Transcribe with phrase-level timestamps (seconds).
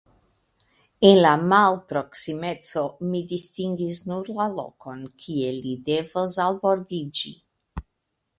[1.09, 7.37] En la malproksimeco mi distingis nur la lokon, kie li devos albordiĝi.